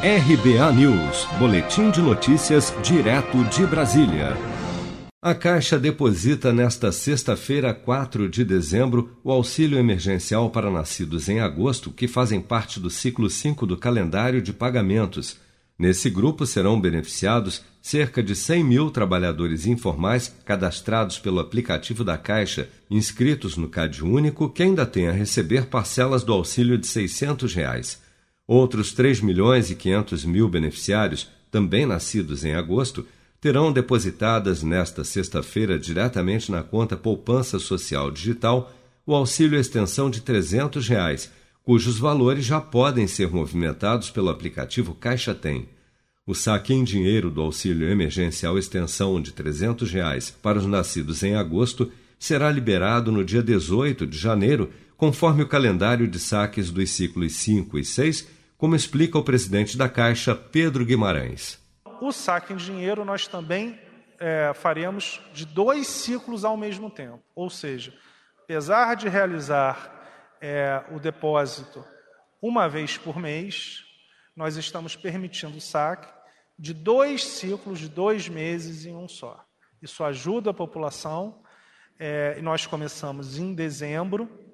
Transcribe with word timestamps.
RBA 0.00 0.72
News, 0.74 1.26
Boletim 1.40 1.90
de 1.90 2.00
Notícias, 2.00 2.72
direto 2.84 3.42
de 3.46 3.66
Brasília. 3.66 4.36
A 5.20 5.34
Caixa 5.34 5.76
deposita 5.76 6.52
nesta 6.52 6.92
sexta-feira, 6.92 7.74
4 7.74 8.28
de 8.28 8.44
dezembro, 8.44 9.18
o 9.24 9.32
auxílio 9.32 9.76
emergencial 9.76 10.50
para 10.50 10.70
nascidos 10.70 11.28
em 11.28 11.40
agosto, 11.40 11.90
que 11.90 12.06
fazem 12.06 12.40
parte 12.40 12.78
do 12.78 12.88
ciclo 12.88 13.28
5 13.28 13.66
do 13.66 13.76
calendário 13.76 14.40
de 14.40 14.52
pagamentos. 14.52 15.36
Nesse 15.76 16.08
grupo 16.08 16.46
serão 16.46 16.80
beneficiados 16.80 17.64
cerca 17.82 18.22
de 18.22 18.36
100 18.36 18.62
mil 18.62 18.90
trabalhadores 18.92 19.66
informais 19.66 20.32
cadastrados 20.44 21.18
pelo 21.18 21.40
aplicativo 21.40 22.04
da 22.04 22.16
Caixa, 22.16 22.68
inscritos 22.88 23.56
no 23.56 23.68
CAD 23.68 24.04
Único, 24.04 24.48
que 24.48 24.62
ainda 24.62 24.86
têm 24.86 25.08
a 25.08 25.12
receber 25.12 25.66
parcelas 25.66 26.22
do 26.22 26.32
auxílio 26.32 26.78
de 26.78 26.86
600 26.86 27.52
reais. 27.52 28.07
Outros 28.48 28.92
3 28.94 29.20
milhões 29.20 29.70
e 29.70 29.74
500 29.74 30.24
mil 30.24 30.48
beneficiários, 30.48 31.28
também 31.50 31.84
nascidos 31.84 32.46
em 32.46 32.54
agosto, 32.54 33.06
terão 33.38 33.70
depositadas 33.70 34.62
nesta 34.62 35.04
sexta-feira 35.04 35.78
diretamente 35.78 36.50
na 36.50 36.62
conta 36.62 36.96
Poupança 36.96 37.58
Social 37.58 38.10
Digital 38.10 38.72
o 39.04 39.14
auxílio 39.14 39.60
extensão 39.60 40.08
de 40.08 40.22
300 40.22 40.88
reais, 40.88 41.30
cujos 41.62 41.98
valores 41.98 42.46
já 42.46 42.58
podem 42.58 43.06
ser 43.06 43.30
movimentados 43.30 44.10
pelo 44.10 44.30
aplicativo 44.30 44.94
Caixa 44.94 45.34
Tem. 45.34 45.68
O 46.26 46.34
saque 46.34 46.72
em 46.72 46.82
dinheiro 46.82 47.30
do 47.30 47.42
auxílio 47.42 47.86
emergencial 47.90 48.58
extensão 48.58 49.20
de 49.20 49.32
300 49.32 49.90
reais 49.90 50.30
para 50.30 50.58
os 50.58 50.64
nascidos 50.64 51.22
em 51.22 51.34
agosto 51.34 51.92
será 52.18 52.50
liberado 52.50 53.12
no 53.12 53.22
dia 53.22 53.42
18 53.42 54.06
de 54.06 54.16
janeiro, 54.16 54.70
conforme 54.96 55.42
o 55.42 55.48
calendário 55.48 56.08
de 56.08 56.18
saques 56.18 56.70
dos 56.70 56.88
ciclos 56.88 57.32
5 57.34 57.78
e 57.78 57.84
6 57.84 58.37
como 58.58 58.74
explica 58.74 59.16
o 59.16 59.22
presidente 59.22 59.78
da 59.78 59.88
Caixa, 59.88 60.34
Pedro 60.34 60.84
Guimarães. 60.84 61.62
O 62.00 62.10
saque 62.10 62.52
em 62.52 62.56
dinheiro 62.56 63.04
nós 63.04 63.28
também 63.28 63.78
é, 64.18 64.52
faremos 64.52 65.22
de 65.32 65.46
dois 65.46 65.86
ciclos 65.86 66.44
ao 66.44 66.56
mesmo 66.56 66.90
tempo. 66.90 67.22
Ou 67.36 67.48
seja, 67.48 67.94
apesar 68.42 68.96
de 68.96 69.08
realizar 69.08 70.36
é, 70.40 70.82
o 70.90 70.98
depósito 70.98 71.84
uma 72.42 72.68
vez 72.68 72.98
por 72.98 73.16
mês, 73.16 73.84
nós 74.34 74.56
estamos 74.56 74.96
permitindo 74.96 75.56
o 75.56 75.60
saque 75.60 76.08
de 76.58 76.74
dois 76.74 77.24
ciclos 77.24 77.78
de 77.78 77.88
dois 77.88 78.28
meses 78.28 78.84
em 78.84 78.96
um 78.96 79.06
só. 79.06 79.44
Isso 79.80 80.02
ajuda 80.02 80.50
a 80.50 80.54
população. 80.54 81.42
É, 81.96 82.40
nós 82.42 82.66
começamos 82.66 83.38
em 83.38 83.54
dezembro 83.54 84.47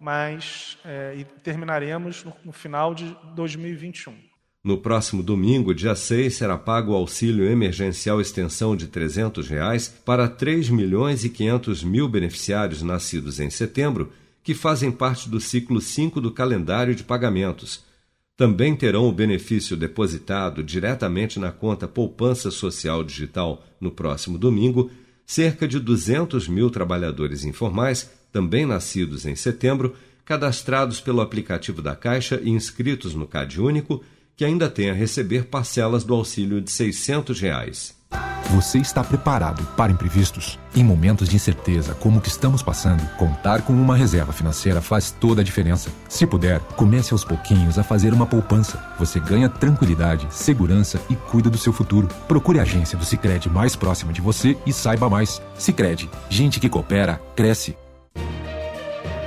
mas 0.00 0.78
é, 0.84 1.14
e 1.18 1.24
terminaremos 1.24 2.24
no, 2.24 2.32
no 2.46 2.52
final 2.52 2.94
de 2.94 3.14
2021. 3.36 4.14
No 4.62 4.76
próximo 4.78 5.22
domingo, 5.22 5.74
dia 5.74 5.94
6, 5.94 6.34
será 6.34 6.56
pago 6.56 6.92
o 6.92 6.94
auxílio 6.94 7.46
emergencial 7.46 8.20
extensão 8.20 8.76
de 8.76 8.88
300 8.88 9.48
reais 9.48 9.88
para 9.88 10.28
3 10.28 10.68
milhões 10.68 11.24
e 11.24 11.30
500 11.30 11.82
mil 11.82 12.08
beneficiários 12.08 12.82
nascidos 12.82 13.40
em 13.40 13.48
setembro, 13.48 14.12
que 14.42 14.54
fazem 14.54 14.90
parte 14.90 15.28
do 15.28 15.40
ciclo 15.40 15.80
5 15.80 16.20
do 16.20 16.30
calendário 16.30 16.94
de 16.94 17.04
pagamentos. 17.04 17.84
Também 18.36 18.74
terão 18.74 19.06
o 19.06 19.12
benefício 19.12 19.76
depositado 19.76 20.62
diretamente 20.62 21.38
na 21.38 21.52
conta 21.52 21.88
Poupança 21.88 22.50
Social 22.50 23.04
Digital 23.04 23.62
no 23.80 23.90
próximo 23.90 24.38
domingo 24.38 24.90
cerca 25.30 25.68
de 25.68 25.78
200 25.78 26.48
mil 26.48 26.70
trabalhadores 26.70 27.44
informais 27.44 28.10
também 28.32 28.66
nascidos 28.66 29.26
em 29.26 29.34
setembro, 29.34 29.94
cadastrados 30.24 31.00
pelo 31.00 31.20
aplicativo 31.20 31.82
da 31.82 31.96
Caixa 31.96 32.40
e 32.42 32.50
inscritos 32.50 33.14
no 33.14 33.26
CAD 33.26 33.60
Único, 33.60 34.02
que 34.36 34.44
ainda 34.44 34.70
têm 34.70 34.90
a 34.90 34.94
receber 34.94 35.46
parcelas 35.46 36.04
do 36.04 36.14
auxílio 36.14 36.60
de 36.60 36.70
600 36.70 37.40
reais. 37.40 38.00
Você 38.54 38.78
está 38.78 39.04
preparado 39.04 39.64
para 39.76 39.92
imprevistos? 39.92 40.58
Em 40.74 40.82
momentos 40.82 41.28
de 41.28 41.36
incerteza 41.36 41.94
como 41.94 42.18
o 42.18 42.20
que 42.20 42.28
estamos 42.28 42.62
passando, 42.62 43.08
contar 43.16 43.62
com 43.62 43.72
uma 43.72 43.96
reserva 43.96 44.32
financeira 44.32 44.80
faz 44.80 45.12
toda 45.12 45.40
a 45.40 45.44
diferença. 45.44 45.88
Se 46.08 46.26
puder, 46.26 46.58
comece 46.76 47.12
aos 47.12 47.24
pouquinhos 47.24 47.78
a 47.78 47.84
fazer 47.84 48.12
uma 48.12 48.26
poupança. 48.26 48.82
Você 48.98 49.20
ganha 49.20 49.48
tranquilidade, 49.48 50.26
segurança 50.30 51.00
e 51.08 51.14
cuida 51.14 51.48
do 51.48 51.58
seu 51.58 51.72
futuro. 51.72 52.08
Procure 52.26 52.58
a 52.58 52.62
agência 52.62 52.98
do 52.98 53.04
Sicredi 53.04 53.48
mais 53.48 53.76
próxima 53.76 54.12
de 54.12 54.20
você 54.20 54.56
e 54.66 54.72
saiba 54.72 55.08
mais. 55.08 55.40
Sicredi, 55.56 56.10
gente 56.28 56.58
que 56.58 56.68
coopera 56.68 57.20
cresce 57.36 57.76